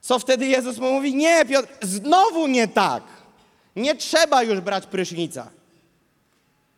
co 0.00 0.18
wtedy 0.18 0.46
Jezus 0.46 0.78
mu 0.78 0.92
mówi? 0.92 1.14
Nie, 1.14 1.44
Piotr, 1.44 1.68
znowu 1.82 2.46
nie 2.46 2.68
tak. 2.68 3.02
Nie 3.76 3.94
trzeba 3.94 4.42
już 4.42 4.60
brać 4.60 4.86
prysznica. 4.86 5.55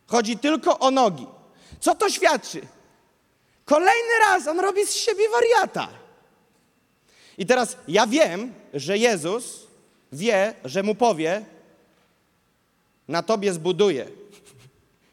Chodzi 0.08 0.38
tylko 0.38 0.78
o 0.78 0.90
nogi. 0.90 1.26
Co 1.80 1.94
to 1.94 2.10
świadczy? 2.10 2.60
Kolejny 3.64 4.18
raz 4.20 4.46
on 4.46 4.60
robi 4.60 4.86
z 4.86 4.94
siebie 4.94 5.24
wariata. 5.28 5.88
I 7.38 7.46
teraz 7.46 7.76
ja 7.88 8.06
wiem, 8.06 8.52
że 8.74 8.98
Jezus 8.98 9.66
wie, 10.12 10.54
że 10.64 10.82
mu 10.82 10.94
powie, 10.94 11.44
na 13.08 13.22
tobie 13.22 13.52
zbuduję. 13.52 14.08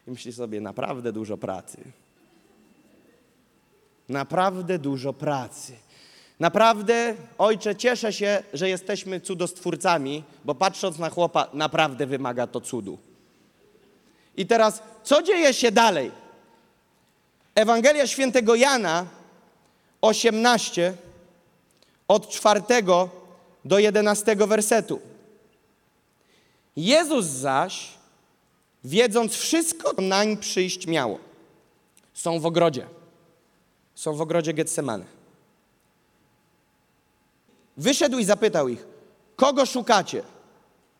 I 0.07 0.11
myśli 0.11 0.33
sobie, 0.33 0.61
naprawdę 0.61 1.11
dużo 1.11 1.37
pracy. 1.37 1.77
Naprawdę 4.09 4.79
dużo 4.79 5.13
pracy. 5.13 5.73
Naprawdę, 6.39 7.15
ojcze, 7.37 7.75
cieszę 7.75 8.13
się, 8.13 8.43
że 8.53 8.69
jesteśmy 8.69 9.21
cudostwórcami, 9.21 10.23
bo 10.45 10.55
patrząc 10.55 10.99
na 10.99 11.09
chłopa, 11.09 11.47
naprawdę 11.53 12.05
wymaga 12.05 12.47
to 12.47 12.61
cudu. 12.61 12.97
I 14.37 14.45
teraz, 14.45 14.81
co 15.03 15.21
dzieje 15.21 15.53
się 15.53 15.71
dalej? 15.71 16.11
Ewangelia 17.55 18.07
świętego 18.07 18.55
Jana 18.55 19.05
18, 20.01 20.93
od 22.07 22.29
4 22.29 22.61
do 23.65 23.79
11 23.79 24.35
wersetu. 24.35 24.99
Jezus 26.75 27.25
zaś, 27.25 27.89
wiedząc 28.83 29.35
wszystko, 29.35 30.01
nań 30.01 30.37
przyjść 30.37 30.87
miało. 30.87 31.19
Są 32.13 32.39
w 32.39 32.45
ogrodzie. 32.45 32.87
Są 33.95 34.13
w 34.13 34.21
ogrodzie 34.21 34.53
Getsemane. 34.53 35.05
Wyszedł 37.77 38.19
i 38.19 38.25
zapytał 38.25 38.67
ich, 38.67 38.87
kogo 39.35 39.65
szukacie? 39.65 40.23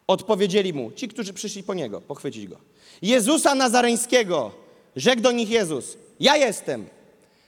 Odpowiedzieli 0.07 0.73
mu, 0.73 0.91
ci, 0.91 1.07
którzy 1.07 1.33
przyszli 1.33 1.63
po 1.63 1.73
niego, 1.73 2.01
pochwycić 2.01 2.47
go. 2.47 2.57
Jezusa 3.01 3.55
Nazareńskiego. 3.55 4.51
Rzekł 4.95 5.21
do 5.21 5.31
nich 5.31 5.49
Jezus, 5.49 5.97
ja 6.19 6.37
jestem. 6.37 6.85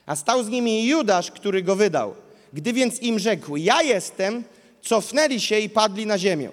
A 0.05 0.15
stał 0.15 0.43
z 0.43 0.49
nimi 0.49 0.87
Judasz, 0.87 1.31
który 1.31 1.63
go 1.63 1.75
wydał. 1.75 2.13
Gdy 2.53 2.73
więc 2.73 3.01
im 3.01 3.19
rzekł, 3.19 3.57
ja 3.57 3.81
jestem, 3.81 4.43
cofnęli 4.81 5.39
się 5.39 5.59
i 5.59 5.69
padli 5.69 6.05
na 6.05 6.17
ziemię. 6.17 6.49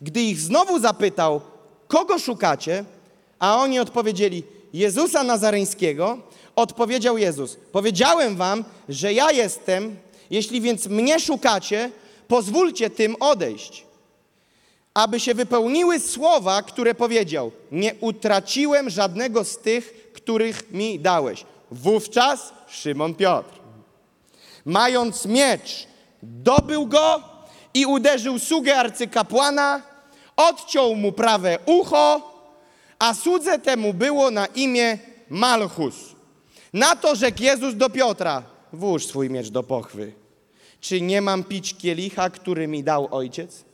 Gdy 0.00 0.20
ich 0.22 0.40
znowu 0.40 0.78
zapytał, 0.78 1.40
kogo 1.88 2.18
szukacie? 2.18 2.84
A 3.38 3.56
oni 3.56 3.78
odpowiedzieli, 3.78 4.42
Jezusa 4.72 5.22
Nazareńskiego. 5.22 6.18
Odpowiedział 6.56 7.18
Jezus, 7.18 7.56
powiedziałem 7.72 8.36
wam, 8.36 8.64
że 8.88 9.12
ja 9.12 9.32
jestem. 9.32 9.96
Jeśli 10.30 10.60
więc 10.60 10.86
mnie 10.86 11.20
szukacie, 11.20 11.90
pozwólcie 12.28 12.90
tym 12.90 13.16
odejść 13.20 13.84
aby 14.94 15.20
się 15.20 15.34
wypełniły 15.34 16.00
słowa, 16.00 16.62
które 16.62 16.94
powiedział: 16.94 17.52
Nie 17.72 17.94
utraciłem 18.00 18.90
żadnego 18.90 19.44
z 19.44 19.58
tych, 19.58 20.12
których 20.12 20.70
mi 20.70 21.00
dałeś. 21.00 21.44
Wówczas 21.70 22.52
Szymon 22.68 23.14
Piotr, 23.14 23.60
mając 24.64 25.26
miecz, 25.26 25.86
dobył 26.22 26.86
go 26.86 27.22
i 27.74 27.86
uderzył 27.86 28.38
sługę 28.38 28.76
arcykapłana, 28.76 29.82
odciął 30.36 30.94
mu 30.94 31.12
prawe 31.12 31.58
ucho, 31.66 32.32
a 32.98 33.14
słudze 33.14 33.58
temu 33.58 33.94
było 33.94 34.30
na 34.30 34.46
imię 34.46 34.98
Malchus. 35.30 35.94
Na 36.72 36.96
to 36.96 37.16
rzekł 37.16 37.42
Jezus 37.42 37.74
do 37.74 37.90
Piotra: 37.90 38.42
Włóż 38.72 39.06
swój 39.06 39.30
miecz 39.30 39.48
do 39.48 39.62
pochwy. 39.62 40.12
Czy 40.80 41.00
nie 41.00 41.20
mam 41.20 41.44
pić 41.44 41.74
kielicha, 41.74 42.30
który 42.30 42.68
mi 42.68 42.84
dał 42.84 43.08
ojciec? 43.10 43.64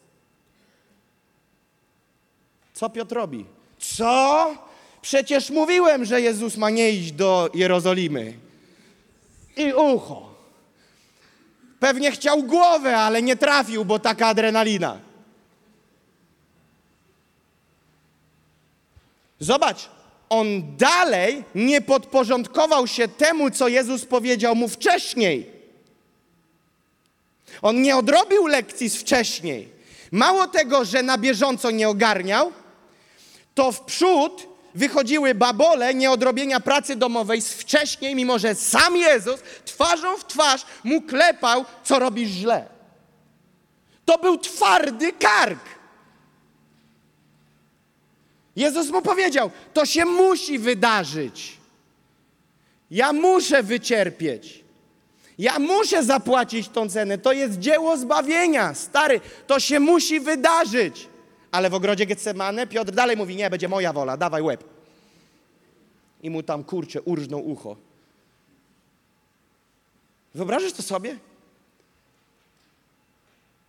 Co 2.78 2.90
Piotr 2.90 3.14
robi? 3.14 3.44
Co? 3.78 4.54
Przecież 5.02 5.50
mówiłem, 5.50 6.04
że 6.04 6.20
Jezus 6.20 6.56
ma 6.56 6.70
nie 6.70 6.90
iść 6.90 7.12
do 7.12 7.50
Jerozolimy. 7.54 8.34
I 9.56 9.72
ucho. 9.72 10.34
Pewnie 11.80 12.12
chciał 12.12 12.42
głowę, 12.42 12.96
ale 12.96 13.22
nie 13.22 13.36
trafił, 13.36 13.84
bo 13.84 13.98
taka 13.98 14.26
adrenalina. 14.26 14.98
Zobacz, 19.40 19.88
on 20.28 20.76
dalej 20.76 21.44
nie 21.54 21.80
podporządkował 21.80 22.86
się 22.86 23.08
temu, 23.08 23.50
co 23.50 23.68
Jezus 23.68 24.04
powiedział 24.04 24.54
mu 24.54 24.68
wcześniej. 24.68 25.50
On 27.62 27.82
nie 27.82 27.96
odrobił 27.96 28.46
lekcji 28.46 28.90
z 28.90 28.96
wcześniej. 28.96 29.68
Mało 30.12 30.46
tego, 30.46 30.84
że 30.84 31.02
na 31.02 31.18
bieżąco 31.18 31.70
nie 31.70 31.88
ogarniał, 31.88 32.52
to 33.58 33.72
w 33.72 33.80
przód 33.80 34.46
wychodziły 34.74 35.34
babole 35.34 35.94
nieodrobienia 35.94 36.60
pracy 36.60 36.96
domowej 36.96 37.42
z 37.42 37.52
wcześniej, 37.52 38.14
mimo 38.14 38.38
że 38.38 38.54
sam 38.54 38.96
Jezus 38.96 39.40
twarzą 39.64 40.16
w 40.16 40.26
twarz 40.26 40.66
mu 40.84 41.02
klepał, 41.02 41.64
co 41.84 41.98
robisz 41.98 42.30
źle. 42.30 42.66
To 44.04 44.18
był 44.18 44.38
twardy 44.38 45.12
kark. 45.12 45.64
Jezus 48.56 48.90
mu 48.90 49.02
powiedział: 49.02 49.50
To 49.74 49.86
się 49.86 50.04
musi 50.04 50.58
wydarzyć. 50.58 51.56
Ja 52.90 53.12
muszę 53.12 53.62
wycierpieć. 53.62 54.64
Ja 55.38 55.58
muszę 55.58 56.04
zapłacić 56.04 56.68
tą 56.68 56.88
cenę. 56.88 57.18
To 57.18 57.32
jest 57.32 57.58
dzieło 57.58 57.96
zbawienia. 57.96 58.74
Stary, 58.74 59.20
to 59.46 59.60
się 59.60 59.80
musi 59.80 60.20
wydarzyć. 60.20 61.08
Ale 61.50 61.70
w 61.70 61.74
ogrodzie 61.74 62.06
Getsemane 62.06 62.66
Piotr 62.66 62.92
dalej 62.92 63.16
mówi, 63.16 63.36
nie, 63.36 63.50
będzie 63.50 63.68
moja 63.68 63.92
wola, 63.92 64.16
dawaj 64.16 64.42
łeb. 64.42 64.64
I 66.22 66.30
mu 66.30 66.42
tam, 66.42 66.64
kurczę, 66.64 67.02
urżnął 67.02 67.50
ucho. 67.50 67.76
Wyobrażasz 70.34 70.72
to 70.72 70.82
sobie? 70.82 71.18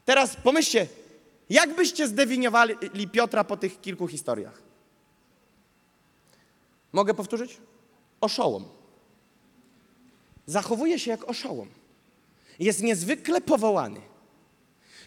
Teraz 0.05 0.35
pomyślcie, 0.35 0.87
jak 1.49 1.75
byście 1.75 2.07
zdefiniowali 2.07 3.07
Piotra 3.11 3.43
po 3.43 3.57
tych 3.57 3.81
kilku 3.81 4.07
historiach? 4.07 4.61
Mogę 6.93 7.13
powtórzyć? 7.13 7.57
Oszołom. 8.21 8.65
Zachowuje 10.45 10.99
się 10.99 11.11
jak 11.11 11.29
oszołom. 11.29 11.69
Jest 12.59 12.81
niezwykle 12.81 13.41
powołany 13.41 14.01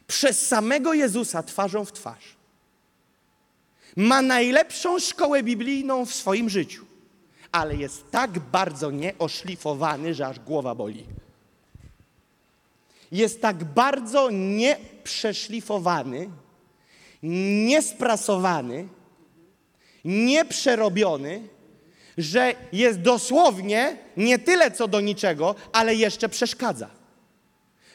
przez 0.06 0.46
samego 0.46 0.94
Jezusa 0.94 1.42
twarzą 1.42 1.84
w 1.84 1.92
twarz 1.92 2.36
ma 3.96 4.22
najlepszą 4.22 4.98
szkołę 4.98 5.42
biblijną 5.42 6.06
w 6.06 6.14
swoim 6.14 6.50
życiu, 6.50 6.84
ale 7.52 7.76
jest 7.76 8.10
tak 8.10 8.38
bardzo 8.38 8.90
nieoszlifowany, 8.90 10.14
że 10.14 10.26
aż 10.26 10.40
głowa 10.40 10.74
boli. 10.74 11.06
Jest 13.12 13.42
tak 13.42 13.64
bardzo 13.64 14.30
nieprzeszlifowany, 14.30 16.30
niesprasowany, 17.66 18.88
nieprzerobiony, 20.04 21.48
że 22.18 22.54
jest 22.72 23.00
dosłownie 23.00 23.96
nie 24.16 24.38
tyle 24.38 24.70
co 24.70 24.88
do 24.88 25.00
niczego, 25.00 25.54
ale 25.72 25.94
jeszcze 25.94 26.28
przeszkadza. 26.28 26.90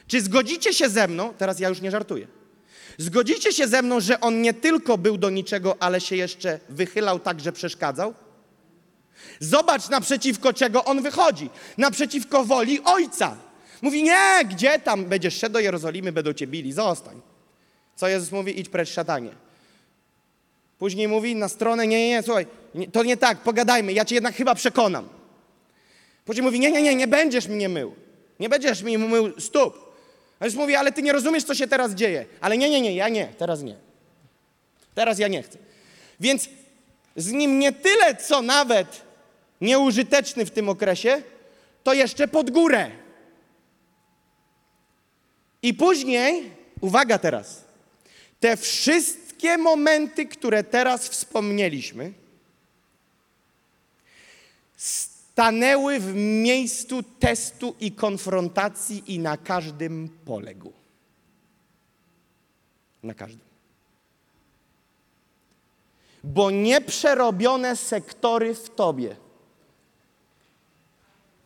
Czy 0.06 0.20
zgodzicie 0.20 0.74
się 0.74 0.88
ze 0.88 1.08
mną? 1.08 1.34
Teraz 1.38 1.60
ja 1.60 1.68
już 1.68 1.80
nie 1.80 1.90
żartuję 1.90 2.37
Zgodzicie 2.98 3.52
się 3.52 3.68
ze 3.68 3.82
mną, 3.82 4.00
że 4.00 4.20
on 4.20 4.42
nie 4.42 4.54
tylko 4.54 4.98
był 4.98 5.18
do 5.18 5.30
niczego, 5.30 5.76
ale 5.80 6.00
się 6.00 6.16
jeszcze 6.16 6.60
wychylał 6.68 7.18
tak, 7.18 7.40
że 7.40 7.52
przeszkadzał? 7.52 8.14
Zobacz 9.40 9.88
naprzeciwko 9.88 10.52
czego 10.52 10.84
on 10.84 11.02
wychodzi. 11.02 11.50
Naprzeciwko 11.78 12.44
woli 12.44 12.80
ojca. 12.84 13.36
Mówi, 13.82 14.02
nie, 14.02 14.40
gdzie 14.50 14.78
tam 14.78 15.04
będziesz 15.04 15.38
szedł 15.38 15.52
do 15.52 15.60
Jerozolimy, 15.60 16.12
będą 16.12 16.32
cię 16.32 16.46
bili, 16.46 16.72
zostań. 16.72 17.20
Co 17.96 18.08
Jezus 18.08 18.32
mówi? 18.32 18.60
Idź 18.60 18.68
precz 18.68 18.88
szatanie. 18.88 19.30
Później 20.78 21.08
mówi 21.08 21.36
na 21.36 21.48
stronę, 21.48 21.86
nie, 21.86 21.98
nie, 21.98 22.08
nie, 22.08 22.22
słuchaj, 22.22 22.46
to 22.92 23.02
nie 23.02 23.16
tak, 23.16 23.38
pogadajmy, 23.38 23.92
ja 23.92 24.04
cię 24.04 24.14
jednak 24.14 24.34
chyba 24.34 24.54
przekonam. 24.54 25.08
Później 26.24 26.44
mówi, 26.44 26.60
nie, 26.60 26.70
nie, 26.72 26.82
nie, 26.82 26.94
nie 26.94 27.06
będziesz 27.08 27.48
mnie 27.48 27.68
mył. 27.68 27.94
Nie 28.40 28.48
będziesz 28.48 28.82
mi 28.82 28.98
mył 28.98 29.40
stóp. 29.40 29.87
A 30.40 30.44
już 30.44 30.54
mówi, 30.54 30.74
ale 30.74 30.92
ty 30.92 31.02
nie 31.02 31.12
rozumiesz, 31.12 31.44
co 31.44 31.54
się 31.54 31.66
teraz 31.66 31.94
dzieje. 31.94 32.26
Ale 32.40 32.58
nie, 32.58 32.70
nie, 32.70 32.80
nie, 32.80 32.94
ja 32.94 33.08
nie, 33.08 33.26
teraz 33.26 33.62
nie. 33.62 33.76
Teraz 34.94 35.18
ja 35.18 35.28
nie 35.28 35.42
chcę. 35.42 35.58
Więc 36.20 36.48
z 37.16 37.32
nim 37.32 37.58
nie 37.58 37.72
tyle, 37.72 38.16
co 38.16 38.42
nawet 38.42 39.02
nieużyteczny 39.60 40.46
w 40.46 40.50
tym 40.50 40.68
okresie, 40.68 41.22
to 41.84 41.94
jeszcze 41.94 42.28
pod 42.28 42.50
górę. 42.50 42.90
I 45.62 45.74
później, 45.74 46.50
uwaga 46.80 47.18
teraz, 47.18 47.64
te 48.40 48.56
wszystkie 48.56 49.58
momenty, 49.58 50.26
które 50.26 50.64
teraz 50.64 51.08
wspomnieliśmy, 51.08 52.12
stanęły 55.38 56.00
w 56.00 56.14
miejscu 56.14 57.02
testu 57.02 57.74
i 57.80 57.92
konfrontacji 57.92 59.14
i 59.14 59.18
na 59.18 59.36
każdym 59.36 60.08
poległ. 60.24 60.72
Na 63.02 63.14
każdym. 63.14 63.46
Bo 66.24 66.50
nieprzerobione 66.50 67.76
sektory 67.76 68.54
w 68.54 68.70
tobie 68.70 69.16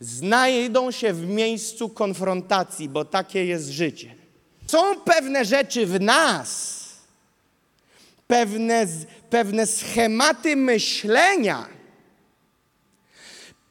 znajdą 0.00 0.90
się 0.90 1.12
w 1.12 1.26
miejscu 1.26 1.88
konfrontacji, 1.88 2.88
bo 2.88 3.04
takie 3.04 3.44
jest 3.44 3.68
życie. 3.68 4.14
Są 4.66 5.00
pewne 5.00 5.44
rzeczy 5.44 5.86
w 5.86 6.00
nas, 6.00 6.84
pewne, 8.26 8.86
pewne 9.30 9.66
schematy 9.66 10.56
myślenia, 10.56 11.81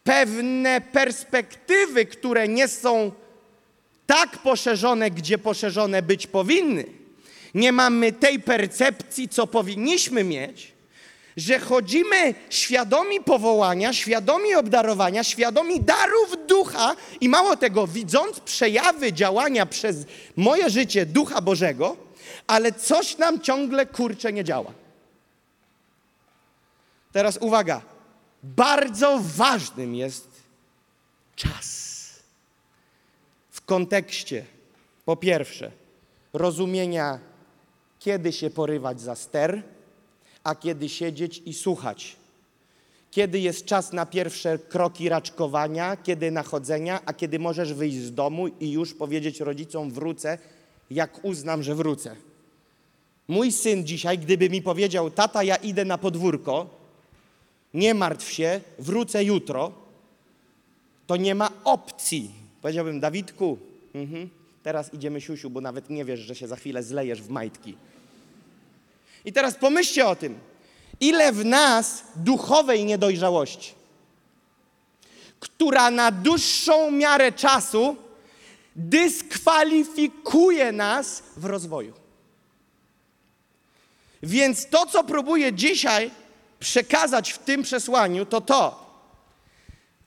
pewne 0.04 0.82
perspektywy, 0.82 2.06
które 2.06 2.48
nie 2.48 2.68
są 2.68 3.12
tak 4.06 4.38
poszerzone, 4.38 5.12
gdzie 5.12 5.38
poszerzone 5.38 6.02
być 6.02 6.28
powinny. 6.28 6.86
Nie 7.54 7.72
mamy 7.72 8.12
tej 8.12 8.40
percepcji, 8.40 9.30
co 9.30 9.48
powinniśmy 9.48 10.24
mieć, 10.24 10.74
że 11.38 11.60
chodzimy 11.60 12.34
świadomi 12.50 13.22
powołania, 13.22 13.94
świadomi 13.94 14.56
obdarowania, 14.56 15.24
świadomi 15.24 15.80
darów 15.80 16.38
ducha 16.48 16.96
i 17.22 17.30
mało 17.30 17.56
tego, 17.58 17.88
widząc 17.88 18.40
przejawy 18.40 19.14
działania 19.14 19.66
przez 19.66 20.06
moje 20.36 20.70
życie 20.70 21.06
ducha 21.06 21.42
Bożego, 21.42 21.98
ale 22.48 22.72
coś 22.72 23.18
nam 23.18 23.42
ciągle 23.42 23.86
kurcze 23.86 24.34
nie 24.34 24.44
działa. 24.44 24.74
Teraz 27.12 27.38
uwaga. 27.38 27.90
Bardzo 28.43 29.19
ważnym 29.23 29.95
jest 29.95 30.30
czas. 31.36 31.91
W 33.51 33.65
kontekście, 33.65 34.45
po 35.06 35.15
pierwsze, 35.15 35.71
rozumienia, 36.34 37.19
kiedy 37.99 38.32
się 38.32 38.49
porywać 38.49 39.01
za 39.01 39.15
ster, 39.15 39.63
a 40.43 40.56
kiedy 40.56 40.89
siedzieć 40.89 41.41
i 41.45 41.54
słuchać. 41.54 42.15
Kiedy 43.12 43.39
jest 43.39 43.65
czas 43.65 43.93
na 43.93 44.06
pierwsze 44.06 44.60
kroki 44.60 45.10
raczkowania, 45.10 45.97
kiedy 45.97 46.32
nachodzenia, 46.32 46.99
a 47.06 47.13
kiedy 47.13 47.39
możesz 47.39 47.73
wyjść 47.73 47.97
z 47.97 48.13
domu 48.13 48.47
i 48.47 48.71
już 48.71 48.93
powiedzieć 48.93 49.39
rodzicom 49.39 49.91
wrócę, 49.91 50.38
jak 50.91 51.25
uznam, 51.25 51.63
że 51.63 51.75
wrócę. 51.75 52.15
Mój 53.27 53.51
syn 53.51 53.86
dzisiaj, 53.88 54.17
gdyby 54.17 54.49
mi 54.49 54.62
powiedział, 54.62 55.12
tata, 55.12 55.43
ja 55.43 55.56
idę 55.56 55.86
na 55.86 55.97
podwórko, 55.97 56.81
nie 57.74 57.94
martw 57.94 58.32
się, 58.32 58.62
wrócę 58.80 59.24
jutro, 59.24 59.72
to 61.08 61.16
nie 61.16 61.36
ma 61.36 61.52
opcji. 61.64 62.32
Powiedziałbym, 62.62 63.00
Dawidku, 63.00 63.58
mhm, 63.94 64.30
teraz 64.64 64.94
idziemy 64.94 65.22
siusiu, 65.22 65.50
bo 65.50 65.62
nawet 65.62 65.90
nie 65.90 66.06
wiesz, 66.06 66.20
że 66.20 66.36
się 66.36 66.48
za 66.48 66.56
chwilę 66.56 66.84
zlejesz 66.84 67.22
w 67.22 67.30
majtki. 67.30 67.78
I 69.26 69.34
teraz 69.34 69.56
pomyślcie 69.56 70.08
o 70.08 70.16
tym, 70.16 70.40
ile 71.00 71.32
w 71.32 71.46
nas 71.46 72.04
duchowej 72.16 72.86
niedojrzałości, 72.86 73.74
która 75.40 75.92
na 75.92 76.12
dłuższą 76.12 76.92
miarę 76.92 77.32
czasu 77.32 77.96
dyskwalifikuje 78.76 80.72
nas 80.72 81.24
w 81.38 81.46
rozwoju. 81.46 81.94
Więc 84.24 84.68
to, 84.70 84.86
co 84.86 85.04
próbuję 85.04 85.54
dzisiaj 85.54 86.12
przekazać 86.62 87.32
w 87.32 87.38
tym 87.38 87.63
przesłaniu, 87.63 88.26
to 88.26 88.41
to, 88.41 88.91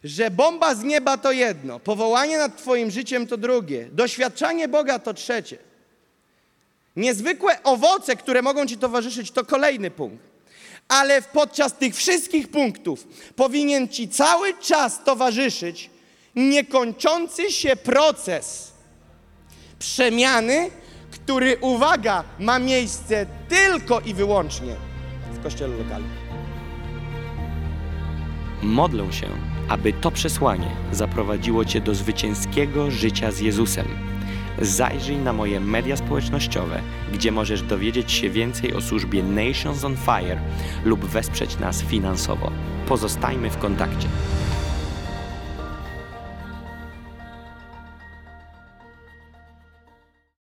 że 0.04 0.30
bomba 0.30 0.74
z 0.74 0.82
nieba 0.82 1.16
to 1.16 1.32
jedno, 1.32 1.80
powołanie 1.80 2.38
nad 2.38 2.56
Twoim 2.56 2.90
życiem 2.90 3.26
to 3.26 3.36
drugie, 3.36 3.88
doświadczanie 3.92 4.68
Boga 4.68 4.98
to 4.98 5.14
trzecie. 5.14 5.58
Niezwykłe 6.96 7.62
owoce, 7.62 8.16
które 8.16 8.42
mogą 8.42 8.66
Ci 8.66 8.78
towarzyszyć, 8.78 9.30
to 9.30 9.44
kolejny 9.44 9.90
punkt. 9.90 10.24
Ale 10.88 11.22
podczas 11.22 11.72
tych 11.72 11.94
wszystkich 11.94 12.48
punktów 12.48 13.06
powinien 13.36 13.88
Ci 13.88 14.08
cały 14.08 14.54
czas 14.54 15.04
towarzyszyć 15.04 15.90
niekończący 16.34 17.52
się 17.52 17.76
proces 17.76 18.72
przemiany, 19.78 20.70
który, 21.10 21.56
uwaga, 21.60 22.24
ma 22.38 22.58
miejsce 22.58 23.26
tylko 23.48 24.00
i 24.00 24.14
wyłącznie 24.14 24.76
w 25.32 25.42
kościele 25.42 25.76
lokalnym. 25.76 26.23
Modlę 28.64 29.12
się, 29.12 29.26
aby 29.68 29.92
to 29.92 30.10
przesłanie 30.10 30.70
zaprowadziło 30.92 31.64
Cię 31.64 31.80
do 31.80 31.94
zwycięskiego 31.94 32.90
życia 32.90 33.30
z 33.30 33.40
Jezusem. 33.40 33.86
Zajrzyj 34.60 35.16
na 35.16 35.32
moje 35.32 35.60
media 35.60 35.96
społecznościowe, 35.96 36.80
gdzie 37.12 37.32
możesz 37.32 37.62
dowiedzieć 37.62 38.12
się 38.12 38.30
więcej 38.30 38.74
o 38.74 38.80
służbie 38.80 39.22
Nations 39.22 39.84
on 39.84 39.96
Fire 39.96 40.40
lub 40.84 41.04
wesprzeć 41.04 41.58
nas 41.58 41.82
finansowo. 41.82 42.50
Pozostajmy 42.88 43.50
w 43.50 43.58
kontakcie. 43.58 44.08